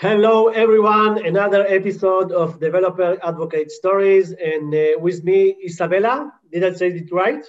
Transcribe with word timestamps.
Hello, 0.00 0.48
everyone. 0.48 1.26
Another 1.26 1.66
episode 1.68 2.32
of 2.32 2.58
Developer 2.58 3.18
Advocate 3.22 3.70
Stories. 3.70 4.32
And 4.32 4.74
uh, 4.74 4.98
with 4.98 5.22
me, 5.24 5.54
Isabella. 5.62 6.32
Did 6.50 6.64
I 6.64 6.72
say 6.72 6.86
it 6.88 7.12
right? 7.12 7.44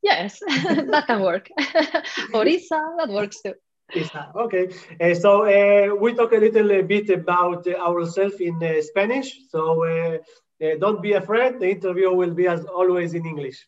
Yes, 0.00 0.40
that 0.48 1.04
can 1.06 1.20
work. 1.20 1.50
or 2.32 2.46
Isa, 2.46 2.80
that 2.96 3.10
works 3.10 3.42
too. 3.42 3.52
Isa, 3.94 4.32
okay. 4.34 4.70
Uh, 4.98 5.12
so 5.12 5.44
uh, 5.44 5.94
we 5.94 6.14
talk 6.14 6.32
a 6.32 6.38
little 6.38 6.82
bit 6.82 7.10
about 7.10 7.66
ourselves 7.66 8.36
in 8.40 8.56
uh, 8.64 8.80
Spanish. 8.80 9.36
So 9.50 9.84
uh, 9.84 10.16
uh, 10.64 10.76
don't 10.80 11.02
be 11.02 11.12
afraid. 11.12 11.60
The 11.60 11.68
interview 11.68 12.10
will 12.10 12.32
be, 12.32 12.46
as 12.46 12.64
always, 12.64 13.12
in 13.12 13.26
English. 13.26 13.66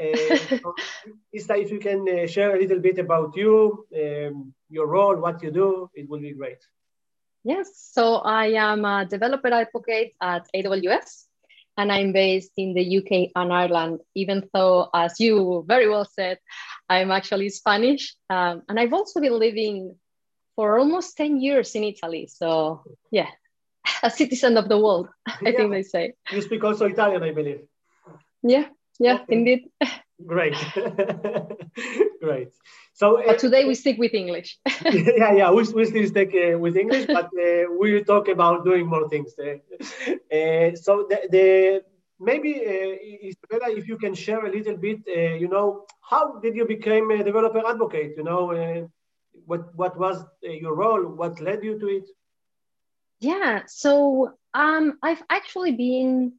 so, 0.00 0.74
Isa, 1.34 1.54
if 1.56 1.70
you 1.70 1.80
can 1.80 2.26
share 2.28 2.56
a 2.56 2.58
little 2.58 2.80
bit 2.80 2.98
about 2.98 3.36
you, 3.36 3.84
um, 3.94 4.54
your 4.70 4.86
role, 4.86 5.16
what 5.16 5.42
you 5.42 5.50
do, 5.50 5.90
it 5.94 6.08
will 6.08 6.20
be 6.20 6.32
great. 6.32 6.64
Yes, 7.44 7.68
so 7.92 8.16
I 8.16 8.48
am 8.48 8.84
a 8.84 9.06
developer 9.06 9.48
advocate 9.48 10.14
at 10.20 10.46
AWS, 10.54 11.24
and 11.76 11.90
I'm 11.90 12.12
based 12.12 12.52
in 12.56 12.74
the 12.74 12.98
UK 12.98 13.30
and 13.34 13.52
Ireland, 13.52 14.00
even 14.14 14.48
though, 14.52 14.90
as 14.92 15.18
you 15.18 15.64
very 15.66 15.88
well 15.88 16.04
said, 16.04 16.38
I'm 16.88 17.10
actually 17.10 17.48
Spanish. 17.48 18.14
Um, 18.28 18.62
and 18.68 18.78
I've 18.78 18.92
also 18.92 19.20
been 19.20 19.38
living 19.38 19.96
for 20.54 20.78
almost 20.78 21.16
10 21.16 21.40
years 21.40 21.74
in 21.74 21.84
Italy. 21.84 22.26
So, 22.26 22.82
yeah, 23.10 23.28
a 24.02 24.10
citizen 24.10 24.58
of 24.58 24.68
the 24.68 24.78
world, 24.78 25.08
I 25.26 25.38
yeah. 25.40 25.50
think 25.52 25.72
they 25.72 25.82
say. 25.82 26.14
You 26.30 26.42
speak 26.42 26.62
also 26.62 26.86
Italian, 26.86 27.22
I 27.22 27.32
believe. 27.32 27.62
Yeah, 28.42 28.66
yeah, 28.98 29.20
okay. 29.22 29.24
indeed. 29.34 29.70
Great. 30.26 30.56
Great. 32.20 32.52
So 32.92 33.22
but 33.24 33.38
today 33.38 33.64
we 33.64 33.74
stick 33.74 33.96
with 33.98 34.12
English. 34.14 34.58
yeah, 34.84 35.32
yeah, 35.32 35.50
we, 35.50 35.62
we 35.72 35.84
still 35.86 36.06
stick 36.06 36.34
uh, 36.34 36.58
with 36.58 36.76
English, 36.76 37.06
but 37.06 37.30
uh, 37.46 37.64
we 37.78 38.02
talk 38.04 38.28
about 38.28 38.64
doing 38.64 38.86
more 38.86 39.08
things. 39.08 39.34
So 40.84 41.06
the, 41.10 41.18
the 41.34 41.82
maybe 42.18 42.52
uh, 42.54 43.28
Isabella, 43.28 43.74
if 43.74 43.88
you 43.88 43.96
can 43.96 44.14
share 44.14 44.44
a 44.44 44.50
little 44.50 44.76
bit, 44.76 45.00
uh, 45.08 45.34
you 45.42 45.48
know, 45.48 45.86
how 46.02 46.38
did 46.40 46.54
you 46.54 46.66
become 46.66 47.10
a 47.10 47.24
developer 47.24 47.62
advocate? 47.66 48.12
You 48.16 48.24
know, 48.24 48.88
what 49.46 49.74
what 49.74 49.98
was 49.98 50.22
your 50.42 50.74
role? 50.74 51.04
What 51.06 51.40
led 51.40 51.64
you 51.64 51.78
to 51.78 51.86
it? 51.88 52.06
Yeah, 53.20 53.62
so 53.66 54.32
um, 54.54 54.98
I've 55.02 55.22
actually 55.30 55.72
been 55.72 56.32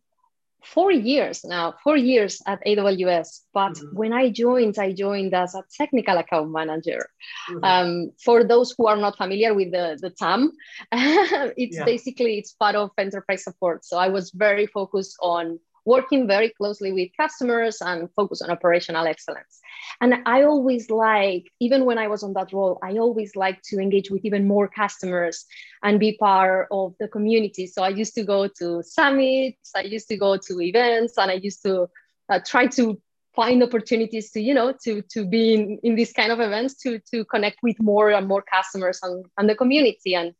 four 0.63 0.91
years 0.91 1.43
now, 1.43 1.73
four 1.83 1.97
years 1.97 2.41
at 2.45 2.63
AWS. 2.65 3.41
But 3.53 3.73
mm-hmm. 3.73 3.95
when 3.95 4.13
I 4.13 4.29
joined, 4.29 4.77
I 4.77 4.91
joined 4.93 5.33
as 5.33 5.55
a 5.55 5.63
technical 5.75 6.17
account 6.17 6.51
manager. 6.51 7.09
Mm-hmm. 7.49 7.63
Um, 7.63 8.11
for 8.23 8.43
those 8.43 8.73
who 8.77 8.87
are 8.87 8.97
not 8.97 9.17
familiar 9.17 9.53
with 9.53 9.71
the, 9.71 9.97
the 10.01 10.11
TAM, 10.11 10.51
it's 10.91 11.77
yeah. 11.77 11.85
basically 11.85 12.37
it's 12.37 12.53
part 12.53 12.75
of 12.75 12.91
enterprise 12.97 13.43
support. 13.43 13.85
So 13.85 13.97
I 13.97 14.09
was 14.09 14.31
very 14.31 14.67
focused 14.67 15.17
on 15.21 15.59
working 15.85 16.27
very 16.27 16.49
closely 16.49 16.91
with 16.91 17.09
customers 17.17 17.81
and 17.81 18.09
focus 18.15 18.41
on 18.41 18.51
operational 18.51 19.07
excellence. 19.07 19.59
And 19.99 20.15
I 20.25 20.43
always 20.43 20.89
like, 20.89 21.47
even 21.59 21.85
when 21.85 21.97
I 21.97 22.07
was 22.07 22.23
on 22.23 22.33
that 22.33 22.53
role, 22.53 22.79
I 22.83 22.97
always 22.97 23.35
like 23.35 23.61
to 23.63 23.79
engage 23.79 24.11
with 24.11 24.23
even 24.25 24.47
more 24.47 24.67
customers 24.67 25.45
and 25.83 25.99
be 25.99 26.17
part 26.17 26.67
of 26.71 26.95
the 26.99 27.07
community. 27.07 27.67
So 27.67 27.83
I 27.83 27.89
used 27.89 28.13
to 28.15 28.23
go 28.23 28.47
to 28.59 28.83
summits, 28.83 29.71
I 29.75 29.81
used 29.81 30.07
to 30.09 30.17
go 30.17 30.37
to 30.37 30.61
events, 30.61 31.17
and 31.17 31.31
I 31.31 31.35
used 31.35 31.63
to 31.63 31.87
uh, 32.29 32.39
try 32.45 32.67
to 32.67 33.01
find 33.35 33.63
opportunities 33.63 34.31
to 34.31 34.41
you 34.41 34.53
know 34.53 34.73
to 34.83 35.01
to 35.03 35.25
be 35.25 35.53
in, 35.53 35.79
in 35.83 35.95
these 35.95 36.11
kind 36.11 36.31
of 36.31 36.39
events 36.39 36.75
to 36.75 36.99
to 37.11 37.23
connect 37.25 37.57
with 37.63 37.79
more 37.79 38.11
and 38.11 38.27
more 38.27 38.41
customers 38.41 38.99
and, 39.03 39.25
and 39.37 39.49
the 39.49 39.55
community 39.55 40.15
and 40.15 40.33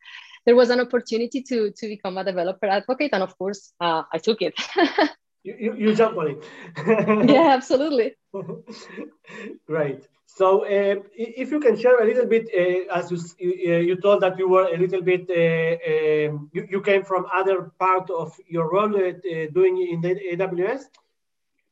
there 0.45 0.55
was 0.55 0.69
an 0.69 0.79
opportunity 0.79 1.41
to 1.41 1.71
to 1.71 1.87
become 1.87 2.17
a 2.17 2.23
developer 2.23 2.65
advocate 2.65 3.11
and 3.13 3.23
of 3.23 3.37
course 3.37 3.73
uh, 3.79 4.03
i 4.11 4.17
took 4.17 4.41
it 4.41 4.53
you, 5.43 5.55
you, 5.59 5.75
you 5.75 5.95
jump 5.95 6.17
on 6.17 6.27
it. 6.27 6.43
yeah, 7.29 7.49
absolutely. 7.53 8.15
Great. 9.67 10.07
So, 10.25 10.63
uh, 10.63 10.95
if 11.13 11.51
you 11.51 11.59
can 11.59 11.77
share 11.77 11.99
a 12.01 12.05
little 12.05 12.25
bit, 12.25 12.47
uh, 12.55 12.93
as 12.97 13.11
you, 13.11 13.17
uh, 13.17 13.79
you 13.79 13.95
told 13.97 14.21
that 14.21 14.39
you 14.39 14.47
were 14.47 14.67
a 14.73 14.77
little 14.77 15.01
bit, 15.01 15.29
uh, 15.29 16.31
um, 16.31 16.49
you, 16.53 16.67
you 16.69 16.81
came 16.81 17.03
from 17.03 17.25
other 17.33 17.71
part 17.79 18.09
of 18.09 18.33
your 18.47 18.71
role 18.71 18.95
uh, 18.95 19.11
doing 19.53 19.85
in 19.91 19.99
the 20.01 20.15
AWS. 20.31 20.83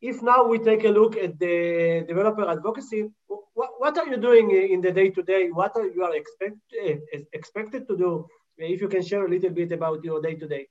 If 0.02 0.22
now 0.22 0.46
we 0.46 0.60
take 0.60 0.84
a 0.86 0.90
look 0.90 1.16
at 1.18 1.40
the 1.40 2.04
developer 2.08 2.50
advocacy, 2.50 3.10
what, 3.54 3.70
what 3.78 3.98
are 3.98 4.08
you 4.08 4.18
doing 4.18 4.52
in 4.52 4.82
the 4.82 4.92
day 4.92 5.10
to 5.10 5.22
day? 5.24 5.50
What 5.52 5.76
are 5.76 5.88
you 5.88 6.04
are 6.04 6.16
expect, 6.16 6.58
uh, 6.84 6.96
expected 7.34 7.88
to 7.88 7.98
do? 7.98 8.28
If 8.58 8.82
you 8.82 8.90
can 8.90 9.04
share 9.04 9.26
a 9.26 9.30
little 9.30 9.52
bit 9.52 9.72
about 9.72 10.04
your 10.04 10.22
day 10.22 10.36
to 10.36 10.48
day. 10.48 10.68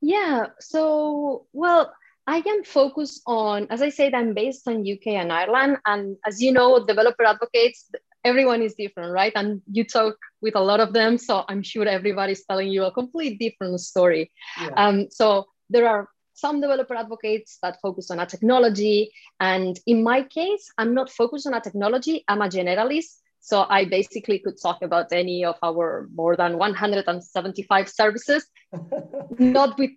Yeah. 0.00 0.46
So, 0.60 1.46
well, 1.52 1.92
I 2.26 2.42
am 2.46 2.62
focused 2.64 3.22
on, 3.26 3.66
as 3.70 3.80
I 3.80 3.88
said, 3.88 4.14
I'm 4.14 4.34
based 4.34 4.68
on 4.68 4.80
UK 4.80 5.08
and 5.08 5.32
Ireland. 5.32 5.78
And 5.86 6.16
as 6.26 6.42
you 6.42 6.52
know, 6.52 6.84
developer 6.84 7.24
advocates, 7.24 7.90
everyone 8.24 8.62
is 8.62 8.74
different, 8.74 9.12
right? 9.12 9.32
And 9.34 9.62
you 9.70 9.84
talk 9.84 10.16
with 10.42 10.54
a 10.54 10.60
lot 10.60 10.80
of 10.80 10.92
them. 10.92 11.16
So 11.18 11.44
I'm 11.48 11.62
sure 11.62 11.86
everybody's 11.88 12.44
telling 12.44 12.68
you 12.68 12.84
a 12.84 12.92
complete 12.92 13.38
different 13.38 13.80
story. 13.80 14.30
Yeah. 14.60 14.68
Um, 14.76 15.06
so 15.10 15.46
there 15.70 15.88
are 15.88 16.08
some 16.34 16.60
developer 16.60 16.94
advocates 16.94 17.58
that 17.62 17.80
focus 17.80 18.10
on 18.10 18.20
a 18.20 18.26
technology. 18.26 19.10
And 19.40 19.78
in 19.86 20.02
my 20.02 20.22
case, 20.22 20.70
I'm 20.78 20.94
not 20.94 21.10
focused 21.10 21.46
on 21.46 21.54
a 21.54 21.60
technology, 21.60 22.24
I'm 22.28 22.42
a 22.42 22.48
generalist. 22.48 23.20
So 23.48 23.64
I 23.66 23.86
basically 23.86 24.40
could 24.40 24.60
talk 24.60 24.82
about 24.82 25.06
any 25.10 25.42
of 25.42 25.56
our 25.62 26.06
more 26.14 26.36
than 26.36 26.58
175 26.58 27.88
services, 27.88 28.46
not 29.38 29.78
with 29.78 29.92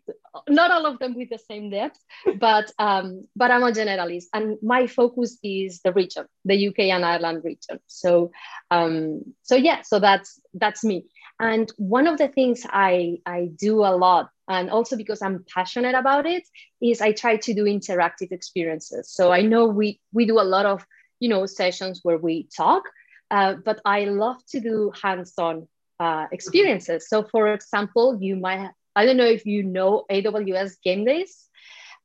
not 0.48 0.72
all 0.72 0.86
of 0.86 1.00
them 1.00 1.16
with 1.18 1.30
the 1.30 1.38
same 1.38 1.70
depth, 1.70 2.00
but 2.40 2.72
um, 2.80 3.24
but 3.36 3.52
I'm 3.52 3.64
a 3.64 3.74
generalist, 3.74 4.28
and 4.34 4.58
my 4.64 4.88
focus 4.88 5.38
is 5.44 5.82
the 5.82 5.92
region, 5.92 6.28
the 6.46 6.70
UK 6.70 6.80
and 6.96 7.04
Ireland 7.04 7.42
region. 7.44 7.80
So 7.88 8.32
um, 8.72 9.22
so 9.42 9.58
yeah, 9.58 9.82
so 9.82 10.00
that's 10.00 10.40
that's 10.54 10.86
me. 10.86 11.08
And 11.38 11.70
one 11.76 12.08
of 12.08 12.18
the 12.18 12.30
things 12.30 12.66
I 12.70 13.18
I 13.26 13.50
do 13.60 13.80
a 13.80 13.92
lot, 13.98 14.30
and 14.48 14.70
also 14.70 14.96
because 14.96 15.22
I'm 15.22 15.44
passionate 15.54 15.96
about 15.96 16.26
it, 16.26 16.48
is 16.82 17.02
I 17.02 17.12
try 17.12 17.36
to 17.36 17.54
do 17.54 17.66
interactive 17.66 18.32
experiences. 18.32 19.12
So 19.12 19.34
I 19.34 19.42
know 19.42 19.66
we 19.68 20.00
we 20.14 20.26
do 20.26 20.40
a 20.40 20.48
lot 20.56 20.66
of 20.66 20.86
you 21.20 21.28
know 21.28 21.46
sessions 21.46 22.00
where 22.04 22.18
we 22.18 22.48
talk 22.56 22.84
uh, 23.32 23.56
but 23.64 23.80
I 23.86 24.06
love 24.06 24.46
to 24.50 24.60
do 24.60 24.92
hands-on 25.02 25.68
uh, 26.00 26.26
experiences. 26.32 27.08
So 27.08 27.24
for 27.24 27.54
example, 27.54 28.18
you 28.22 28.36
might, 28.36 28.72
I 28.96 29.06
don't 29.06 29.18
know 29.18 29.26
if 29.26 29.46
you 29.46 29.64
know 29.64 30.06
AWS 30.12 30.74
Game 30.84 31.06
Days. 31.06 31.48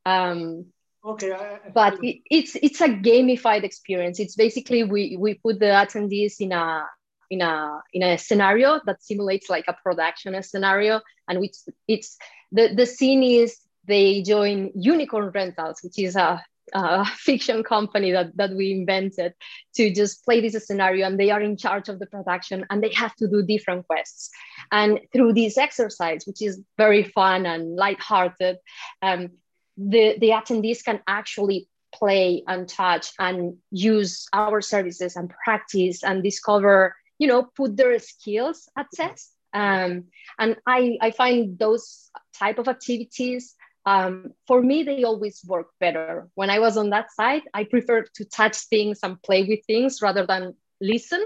Um, 0.05 0.67
okay. 1.05 1.33
I, 1.33 1.59
but 1.73 2.01
it, 2.01 2.21
it's, 2.31 2.55
it's 2.55 2.79
a 2.79 2.87
gamified 2.87 3.63
experience. 3.63 4.19
It's 4.19 4.35
basically, 4.35 4.85
we, 4.85 5.17
we 5.19 5.33
put 5.33 5.59
the 5.59 5.65
attendees 5.65 6.39
in 6.39 6.53
a, 6.53 6.85
in 7.29 7.41
a, 7.41 7.81
in 7.91 8.03
a 8.03 8.17
scenario 8.17 8.79
that 8.85 9.03
simulates 9.03 9.49
like 9.49 9.65
a 9.67 9.75
production 9.83 10.41
scenario. 10.43 11.01
And 11.27 11.41
which 11.41 11.55
it's, 11.89 12.17
the, 12.53 12.73
the 12.73 12.85
scene 12.85 13.21
is 13.21 13.57
they 13.85 14.21
join 14.21 14.71
Unicorn 14.75 15.31
Rentals, 15.31 15.81
which 15.83 15.99
is 15.99 16.15
a 16.15 16.41
uh, 16.73 17.05
fiction 17.15 17.63
company 17.63 18.11
that, 18.11 18.35
that 18.37 18.51
we 18.53 18.71
invented 18.71 19.33
to 19.75 19.93
just 19.93 20.23
play 20.25 20.41
this 20.41 20.65
scenario 20.65 21.05
and 21.05 21.19
they 21.19 21.31
are 21.31 21.41
in 21.41 21.57
charge 21.57 21.89
of 21.89 21.99
the 21.99 22.05
production 22.05 22.65
and 22.69 22.83
they 22.83 22.91
have 22.93 23.15
to 23.15 23.27
do 23.27 23.43
different 23.43 23.87
quests. 23.87 24.29
And 24.71 24.99
through 25.13 25.33
this 25.33 25.57
exercise 25.57 26.23
which 26.25 26.41
is 26.41 26.61
very 26.77 27.03
fun 27.03 27.45
and 27.45 27.75
lighthearted 27.75 28.57
um, 29.01 29.29
the, 29.77 30.17
the 30.19 30.29
attendees 30.29 30.83
can 30.83 31.01
actually 31.07 31.67
play 31.93 32.43
and 32.47 32.67
touch 32.67 33.11
and 33.19 33.57
use 33.71 34.27
our 34.33 34.61
services 34.61 35.15
and 35.15 35.31
practice 35.43 36.03
and 36.03 36.23
discover 36.23 36.95
you 37.19 37.27
know 37.27 37.43
put 37.55 37.77
their 37.77 37.97
skills 37.99 38.69
at 38.77 38.87
test. 38.93 39.31
Um, 39.53 40.05
and 40.37 40.57
I, 40.67 40.97
I 41.01 41.11
find 41.11 41.57
those 41.57 42.11
type 42.37 42.59
of 42.59 42.67
activities 42.67 43.55
um, 43.87 44.33
for 44.45 44.61
me, 44.61 44.83
they 44.83 45.05
always 45.05 45.41
work 45.47 45.69
better. 45.79 46.27
When 46.35 46.49
I 46.49 46.59
was 46.59 46.75
on 46.75 46.89
that 46.89 47.09
side, 47.13 47.43
I 47.53 47.63
prefer 47.63 48.03
to 48.15 48.25
touch 48.25 48.57
things 48.67 48.99
and 49.01 49.21
play 49.23 49.45
with 49.45 49.65
things 49.65 50.01
rather 50.01 50.25
than 50.25 50.55
listen. 50.81 51.25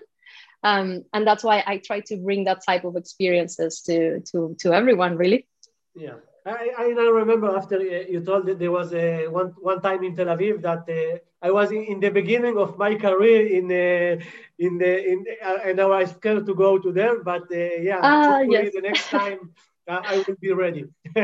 Um, 0.63 1.03
and 1.11 1.25
that's 1.25 1.43
why 1.43 1.63
I 1.65 1.77
try 1.77 2.01
to 2.01 2.17
bring 2.17 2.43
that 2.43 2.63
type 2.63 2.83
of 2.83 2.95
experiences 2.95 3.81
to, 3.87 4.19
to, 4.31 4.55
to 4.59 4.73
everyone, 4.73 5.17
really. 5.17 5.47
Yeah. 5.95 6.17
I, 6.45 6.71
I 6.77 6.85
remember 6.85 7.55
after 7.57 7.77
uh, 7.77 8.05
you 8.13 8.21
told 8.21 8.45
that 8.45 8.59
there 8.59 8.71
was 8.71 8.93
a 8.93 9.27
one 9.27 9.53
one 9.59 9.79
time 9.79 10.03
in 10.03 10.15
Tel 10.15 10.25
Aviv 10.25 10.61
that 10.63 10.89
uh, 10.89 11.19
I 11.39 11.51
was 11.51 11.71
in, 11.71 11.83
in, 11.83 11.99
the 11.99 12.09
beginning 12.09 12.57
of 12.57 12.79
my 12.79 12.95
career 12.95 13.45
in 13.45 13.65
uh, 13.65 14.23
in 14.57 14.79
the 14.79 15.07
in 15.11 15.25
uh, 15.45 15.59
and 15.65 15.79
I 15.79 15.85
was 15.85 16.09
scared 16.09 16.47
to 16.47 16.55
go 16.55 16.79
to 16.79 16.91
there, 16.91 17.23
but 17.23 17.43
uh, 17.51 17.75
yeah, 17.89 17.99
ah, 18.01 18.39
yes. 18.39 18.73
the 18.73 18.81
next 18.81 19.09
time 19.09 19.53
I 19.87 20.23
will 20.27 20.35
be 20.39 20.51
ready. 20.53 20.85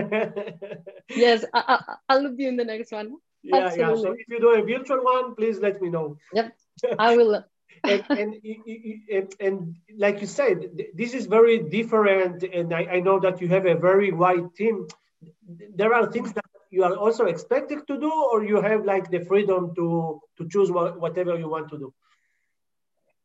yes, 1.09 1.45
I, 1.53 1.95
I, 2.09 2.17
will 2.17 2.35
be 2.35 2.47
in 2.47 2.57
the 2.57 2.65
next 2.65 2.91
one. 2.91 3.15
Yeah, 3.43 3.57
Absolutely. 3.57 3.95
yeah. 3.95 4.01
So 4.01 4.11
if 4.13 4.27
you 4.27 4.39
do 4.39 4.49
a 4.55 4.61
virtual 4.61 5.03
one, 5.03 5.35
please 5.35 5.59
let 5.59 5.81
me 5.81 5.89
know. 5.89 6.17
Yep, 6.33 6.57
I 6.99 7.15
will. 7.15 7.43
and, 7.83 8.03
and, 8.09 8.35
and, 9.11 9.35
and, 9.39 9.75
like 9.97 10.19
you 10.21 10.27
said, 10.27 10.81
this 10.95 11.13
is 11.13 11.27
very 11.27 11.59
different. 11.59 12.43
And 12.43 12.73
I, 12.73 12.85
I 12.85 12.99
know 13.01 13.19
that 13.19 13.39
you 13.39 13.47
have 13.49 13.65
a 13.67 13.75
very 13.75 14.11
wide 14.11 14.55
team. 14.55 14.87
There 15.75 15.93
are 15.93 16.11
things 16.11 16.33
that 16.33 16.45
you 16.71 16.83
are 16.83 16.95
also 16.95 17.25
expected 17.25 17.87
to 17.87 17.99
do, 17.99 18.11
or 18.11 18.43
you 18.43 18.61
have 18.61 18.83
like 18.85 19.09
the 19.09 19.23
freedom 19.25 19.73
to 19.75 20.19
to 20.37 20.47
choose 20.49 20.71
whatever 20.71 21.37
you 21.37 21.49
want 21.49 21.69
to 21.69 21.77
do. 21.77 21.93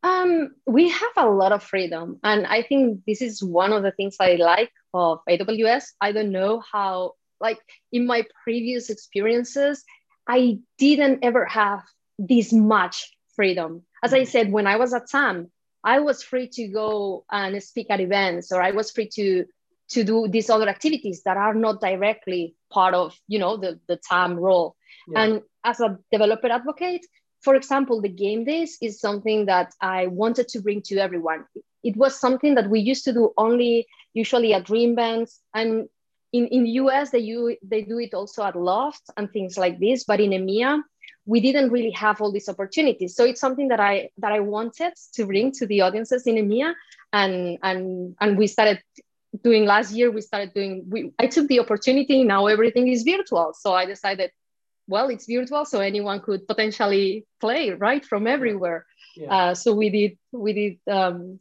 Um, 0.03 0.55
we 0.67 0.89
have 0.89 1.13
a 1.17 1.29
lot 1.29 1.53
of 1.53 1.63
freedom, 1.63 2.19
and 2.25 2.47
I 2.47 2.63
think 2.63 3.05
this 3.07 3.23
is 3.23 3.43
one 3.43 3.73
of 3.73 3.83
the 3.83 3.93
things 3.93 4.17
I 4.19 4.35
like 4.35 4.73
of 4.93 5.21
AWS. 5.29 5.85
I 6.01 6.11
don't 6.13 6.33
know 6.33 6.61
how, 6.61 7.13
like 7.41 7.59
in 7.93 8.07
my 8.07 8.25
previous 8.43 8.91
experiences, 8.91 9.85
I 10.29 10.59
didn't 10.79 11.21
ever 11.23 11.47
have 11.47 11.83
this 12.19 12.53
much 12.53 13.17
freedom. 13.37 13.83
As 14.03 14.13
I 14.13 14.25
said, 14.25 14.51
when 14.51 14.67
I 14.67 14.77
was 14.77 14.93
at 14.93 15.09
TAM, 15.09 15.51
I 15.85 16.01
was 16.01 16.23
free 16.23 16.49
to 16.49 16.69
go 16.69 17.25
and 17.31 17.63
speak 17.63 17.89
at 17.91 18.01
events, 18.01 18.53
or 18.53 18.63
I 18.63 18.73
was 18.73 18.91
free 18.91 19.09
to 19.15 19.45
to 19.91 20.05
do 20.05 20.27
these 20.27 20.49
other 20.49 20.69
activities 20.69 21.23
that 21.25 21.37
are 21.37 21.55
not 21.55 21.81
directly 21.81 22.57
part 22.71 22.95
of 22.95 23.17
you 23.29 23.39
know 23.39 23.57
the 23.57 23.79
the 23.89 23.99
TAM 24.09 24.35
role. 24.35 24.77
Yeah. 25.09 25.23
And 25.23 25.43
as 25.65 25.81
a 25.81 25.99
developer 26.11 26.49
advocate, 26.49 27.07
for 27.43 27.55
example, 27.55 28.01
the 28.01 28.09
game 28.09 28.45
days 28.45 28.79
is 28.81 29.01
something 29.01 29.47
that 29.47 29.75
I 29.81 30.07
wanted 30.07 30.49
to 30.49 30.61
bring 30.61 30.83
to 30.83 30.99
everyone. 30.99 31.45
It 31.83 31.97
was 31.97 32.19
something 32.19 32.55
that 32.55 32.71
we 32.71 32.81
used 32.81 33.05
to 33.05 33.13
do 33.13 33.33
only 33.37 33.87
usually 34.15 34.55
at 34.55 34.69
Re:Invent 34.71 35.31
and 35.55 35.89
in, 36.33 36.47
in 36.47 36.67
US 36.67 37.11
they, 37.11 37.19
you, 37.19 37.57
they 37.63 37.83
do 37.83 37.99
it 37.99 38.15
also 38.15 38.43
at 38.45 38.57
Loft 38.57 39.03
and 39.17 39.31
things 39.31 39.59
like 39.59 39.79
this, 39.79 40.05
but 40.05 40.21
in 40.21 40.31
EMEA, 40.31 40.83
we 41.25 41.41
didn't 41.41 41.71
really 41.71 41.91
have 41.91 42.21
all 42.21 42.33
these 42.33 42.49
opportunities. 42.49 43.15
So 43.15 43.25
it's 43.25 43.41
something 43.41 43.69
that 43.69 43.81
I 43.81 44.11
that 44.19 44.33
I 44.33 44.41
wanted 44.41 44.95
to 45.15 45.27
bring 45.27 45.53
to 45.53 45.67
the 45.67 45.83
audiences 45.83 46.27
in 46.27 46.37
EMEA. 46.37 46.75
And 47.13 47.59
and 47.63 48.17
and 48.21 48.37
we 48.37 48.47
started 48.47 48.83
doing 49.43 49.65
last 49.65 49.93
year, 49.93 50.11
we 50.11 50.21
started 50.21 50.53
doing 50.53 50.85
we 50.89 51.13
I 51.19 51.27
took 51.27 51.47
the 51.49 51.61
opportunity, 51.61 52.25
now 52.25 52.47
everything 52.47 52.89
is 52.89 53.03
virtual. 53.05 53.53
So 53.55 53.73
I 53.73 53.87
decided, 53.87 54.31
well, 54.87 55.09
it's 55.09 55.27
virtual, 55.27 55.65
so 55.65 55.81
anyone 55.81 56.21
could 56.21 56.47
potentially 56.47 57.27
play 57.41 57.71
right 57.71 58.05
from 58.05 58.27
everywhere. 58.27 58.87
Yeah. 59.17 59.35
Uh, 59.35 59.55
so 59.55 59.75
we 59.75 59.91
did 59.91 60.19
we 60.33 60.53
did 60.53 60.93
um, 60.93 61.41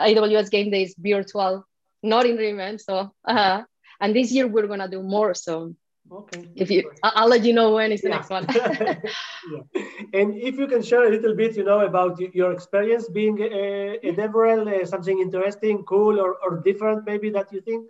AWS 0.00 0.50
game 0.50 0.70
days 0.70 0.94
virtual, 0.98 1.66
not 2.02 2.26
in 2.26 2.36
Re:Invent. 2.36 2.80
So 2.80 3.14
uh, 3.26 3.62
and 4.00 4.14
this 4.14 4.32
year 4.32 4.46
we're 4.46 4.66
gonna 4.66 4.88
do 4.88 5.02
more. 5.02 5.34
So 5.34 5.74
Okay. 6.10 6.48
If 6.54 6.70
you, 6.70 6.92
I'll 7.02 7.28
let 7.28 7.44
you 7.44 7.54
know 7.54 7.72
when 7.72 7.90
is 7.90 8.02
the 8.02 8.10
yeah. 8.10 8.16
next 8.16 8.30
one. 8.30 8.46
yeah. 8.54 9.72
And 10.12 10.36
if 10.36 10.56
you 10.58 10.66
can 10.66 10.82
share 10.82 11.06
a 11.06 11.10
little 11.10 11.34
bit, 11.34 11.56
you 11.56 11.64
know, 11.64 11.80
about 11.80 12.20
your 12.34 12.52
experience 12.52 13.08
being 13.08 13.40
a, 13.40 13.98
a 14.02 14.12
Devrel, 14.12 14.68
uh, 14.68 14.84
something 14.84 15.18
interesting, 15.18 15.82
cool, 15.84 16.20
or, 16.20 16.36
or 16.44 16.60
different, 16.62 17.06
maybe 17.06 17.30
that 17.30 17.52
you 17.52 17.62
think. 17.62 17.88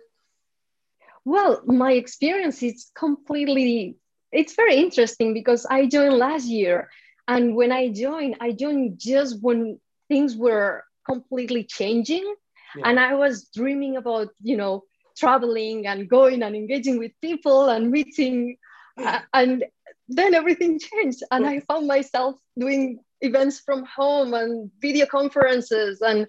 Well, 1.25 1.61
my 1.65 1.91
experience 1.93 2.63
is 2.63 2.89
completely. 2.95 3.97
It's 4.31 4.55
very 4.55 4.75
interesting 4.77 5.33
because 5.33 5.65
I 5.65 5.87
joined 5.87 6.17
last 6.17 6.47
year, 6.47 6.89
and 7.27 7.55
when 7.55 7.71
I 7.71 7.89
joined, 7.89 8.35
I 8.41 8.51
joined 8.51 8.99
just 8.99 9.41
when 9.41 9.79
things 10.09 10.35
were 10.35 10.83
completely 11.05 11.63
changing, 11.63 12.35
yeah. 12.75 12.89
and 12.89 12.99
I 12.99 13.15
was 13.15 13.49
dreaming 13.53 13.97
about, 13.97 14.29
you 14.41 14.57
know, 14.57 14.83
traveling 15.17 15.87
and 15.87 16.09
going 16.09 16.43
and 16.43 16.55
engaging 16.55 16.99
with 16.99 17.11
people 17.21 17.69
and 17.69 17.89
meeting 17.89 18.57
uh, 18.97 19.19
and 19.33 19.63
then 20.07 20.33
everything 20.33 20.79
changed. 20.79 21.23
And 21.31 21.45
i 21.45 21.59
found 21.61 21.87
myself 21.87 22.35
doing 22.57 22.99
events 23.21 23.59
from 23.59 23.85
home 23.85 24.33
and 24.33 24.69
video 24.81 25.05
conferences 25.05 26.01
and 26.01 26.27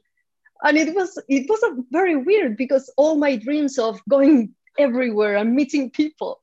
and 0.63 0.79
it 0.79 0.95
was 0.95 1.19
it 1.29 1.47
was 1.49 1.63
a 1.65 1.77
very 1.91 2.17
weird 2.17 2.57
because 2.57 2.91
all 2.97 3.17
my 3.17 3.37
dreams 3.37 3.79
of 3.79 4.01
going 4.09 4.55
everywhere. 4.79 5.37
And 5.37 5.55
meeting 5.55 5.91
people. 5.91 6.41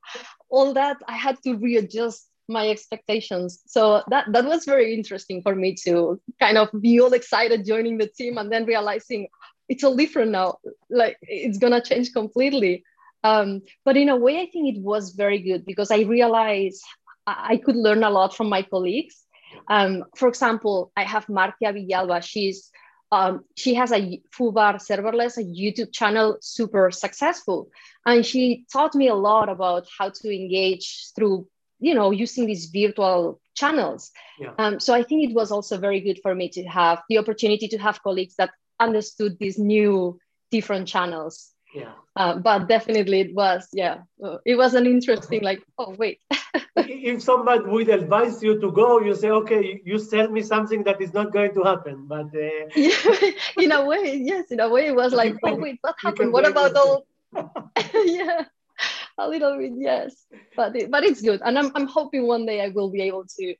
All 0.50 0.72
that 0.74 0.98
i 1.08 1.16
had 1.16 1.36
to 1.42 1.56
readjust 1.56 2.28
my 2.48 2.68
expectations. 2.68 3.62
So 3.66 4.02
that 4.08 4.26
that 4.32 4.44
was 4.44 4.64
very 4.64 4.94
interesting 4.94 5.42
for 5.42 5.54
me 5.54 5.74
to 5.84 6.20
kind 6.40 6.58
of 6.58 6.68
be 6.80 7.00
all 7.00 7.12
excited 7.12 7.66
joining 7.66 7.98
the 7.98 8.06
team 8.06 8.38
and 8.38 8.52
then 8.52 8.66
realizing 8.66 9.28
it's 9.68 9.82
all 9.82 9.96
different 9.96 10.30
now. 10.30 10.58
Like 10.90 11.16
it's 11.22 11.58
gonna 11.58 11.80
change 11.80 12.12
completely. 12.12 12.84
Um, 13.24 13.62
but 13.86 13.96
in 13.96 14.10
a 14.10 14.16
way 14.16 14.42
i 14.42 14.46
think 14.52 14.76
it 14.76 14.82
was 14.82 15.14
very 15.14 15.38
good 15.38 15.64
because 15.64 15.90
i 15.90 16.00
realized 16.02 16.82
i 17.26 17.56
could 17.56 17.76
learn 17.76 18.04
a 18.04 18.10
lot 18.10 18.36
from 18.36 18.48
my 18.50 18.62
colleagues. 18.62 19.16
Um, 19.68 20.04
for 20.14 20.28
example 20.28 20.92
i 20.96 21.04
have 21.04 21.28
marcia 21.28 21.72
villalba. 21.72 22.22
She's 22.22 22.70
um, 23.14 23.44
she 23.56 23.74
has 23.74 23.92
a 23.92 24.20
Foobar 24.36 24.74
serverless 24.86 25.36
a 25.38 25.44
youtube 25.44 25.92
channel 25.92 26.38
super 26.40 26.90
successful. 26.90 27.70
And 28.04 28.26
she 28.26 28.66
taught 28.72 28.94
me 28.94 29.08
a 29.08 29.14
lot 29.14 29.48
about 29.48 29.86
how 29.98 30.10
to 30.10 30.34
engage 30.34 30.86
through 31.14 31.46
you 31.78 31.94
know 31.94 32.10
using 32.10 32.46
these 32.46 32.66
virtual 32.66 33.40
channels. 33.54 34.10
Yeah. 34.38 34.52
um, 34.58 34.80
so 34.80 34.92
i 34.94 35.02
think 35.02 35.30
it 35.30 35.34
was 35.34 35.52
also 35.52 35.78
very 35.78 36.00
good 36.00 36.18
for 36.22 36.34
me 36.34 36.48
to 36.56 36.62
have 36.64 37.02
the 37.08 37.18
opportunity 37.18 37.68
to 37.68 37.78
have 37.78 38.02
colleagues 38.02 38.34
that 38.36 38.50
understood 38.80 39.38
these 39.38 39.58
new 39.58 40.18
different 40.50 40.88
channels 40.88 41.53
yeah. 41.74 41.92
Uh, 42.16 42.36
but 42.38 42.68
definitely 42.68 43.20
it 43.20 43.34
was 43.34 43.68
yeah. 43.72 43.98
Uh, 44.22 44.38
it 44.46 44.54
was 44.54 44.74
an 44.74 44.86
interesting 44.86 45.42
like 45.42 45.62
oh 45.78 45.94
wait. 45.98 46.20
If 46.76 47.22
somebody 47.22 47.64
would 47.64 47.88
advise 47.88 48.42
you 48.42 48.60
to 48.60 48.70
go 48.70 49.00
you 49.00 49.14
say 49.14 49.30
okay 49.30 49.82
you 49.84 49.98
sell 49.98 50.28
me 50.28 50.42
something 50.42 50.84
that 50.84 51.00
is 51.02 51.12
not 51.12 51.32
going 51.32 51.52
to 51.54 51.62
happen. 51.62 52.06
But 52.06 52.26
uh... 52.34 52.70
in 53.64 53.72
a 53.72 53.84
way 53.84 54.22
yes 54.24 54.50
in 54.50 54.60
a 54.60 54.68
way 54.68 54.86
it 54.86 54.94
was 54.94 55.12
like 55.12 55.34
oh 55.42 55.56
wait 55.56 55.78
what 55.80 55.96
happened? 55.98 56.32
What 56.32 56.46
about 56.46 56.76
all 56.76 57.06
yeah 57.94 58.44
a 59.18 59.28
little 59.28 59.58
bit 59.58 59.72
yes. 59.76 60.14
But 60.56 60.76
it, 60.76 60.90
but 60.90 61.02
it's 61.04 61.20
good. 61.20 61.40
And 61.44 61.58
I'm, 61.58 61.72
I'm 61.74 61.86
hoping 61.86 62.26
one 62.26 62.46
day 62.46 62.60
i 62.60 62.68
will 62.68 62.90
be 62.90 63.02
able 63.02 63.24
to 63.38 63.54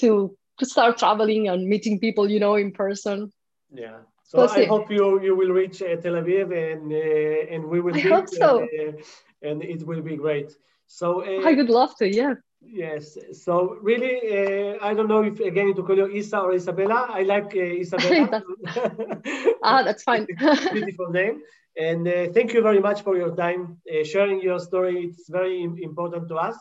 to 0.00 0.36
to 0.58 0.66
start 0.66 0.98
traveling 0.98 1.48
and 1.48 1.68
meeting 1.68 1.98
people 1.98 2.30
you 2.30 2.38
know 2.38 2.54
in 2.54 2.70
person. 2.70 3.32
Yeah 3.72 3.98
so 4.28 4.46
I 4.46 4.66
hope 4.66 4.90
you 4.90 5.20
you 5.22 5.34
will 5.34 5.52
reach 5.60 5.80
uh, 5.80 5.96
Tel 6.02 6.16
Aviv 6.22 6.48
and 6.52 6.92
uh, 6.92 7.54
and 7.54 7.64
we 7.72 7.80
will. 7.80 7.96
I 7.96 8.00
hope 8.00 8.28
so. 8.28 8.60
And, 8.60 8.96
uh, 8.96 9.48
and, 9.48 9.62
it 9.64 9.86
will 9.86 10.02
be 10.02 10.16
great. 10.16 10.50
So 10.86 11.06
uh, 11.22 11.48
I 11.48 11.54
would 11.54 11.70
love 11.70 11.96
to. 11.96 12.06
Yeah. 12.06 12.34
Yes. 12.60 13.16
So 13.32 13.78
really, 13.80 14.14
uh, 14.38 14.86
I 14.88 14.92
don't 14.92 15.08
know 15.08 15.22
if 15.22 15.40
again 15.40 15.74
to 15.74 15.82
call 15.82 15.96
you 15.96 16.08
Isa 16.08 16.40
or 16.40 16.52
Isabella. 16.52 17.06
I 17.08 17.22
like 17.22 17.52
uh, 17.56 17.82
Isabella. 17.84 18.42
ah, 19.62 19.82
that's 19.82 20.02
fine. 20.02 20.26
beautiful 20.72 21.08
name. 21.08 21.40
And 21.78 22.04
thank 22.34 22.52
you 22.52 22.60
very 22.60 22.80
much 22.80 23.02
for 23.02 23.16
your 23.16 23.34
time 23.36 23.78
sharing 24.04 24.42
your 24.42 24.58
story. 24.58 24.96
It's 25.06 25.28
very 25.30 25.62
important 25.62 26.28
to 26.28 26.34
us. 26.34 26.56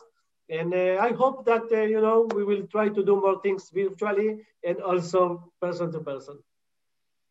And 0.50 0.74
I 0.76 1.12
hope 1.22 1.44
that 1.46 1.66
you 1.72 2.00
know 2.00 2.28
we 2.36 2.44
will 2.46 2.64
try 2.68 2.88
to 2.90 3.04
do 3.04 3.16
more 3.16 3.42
things 3.42 3.72
virtually 3.74 4.30
and 4.64 4.78
also 4.80 5.52
person 5.60 5.92
to 5.94 6.00
person. 6.00 6.38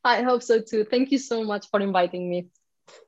I 0.07 0.23
hope 0.23 0.43
so 0.43 0.61
too. 0.61 0.85
Thank 0.85 1.11
you 1.13 1.19
so 1.19 1.45
much 1.45 1.69
for 1.71 1.81
inviting 1.81 2.31
me. 2.31 2.49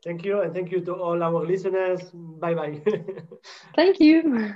Thank 0.05 0.25
you. 0.25 0.41
And 0.41 0.53
thank 0.55 0.71
you 0.73 0.81
to 0.85 0.95
all 0.95 1.23
our 1.23 1.45
listeners. 1.47 2.11
Bye 2.13 2.55
bye. 2.55 2.83
thank 3.77 4.01
you. 4.01 4.55